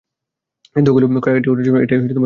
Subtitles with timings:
[0.75, 2.19] কিন্তু ওগুলো কাটিয়ে ওঠার জন্য এটাই তোমার সুযোগ।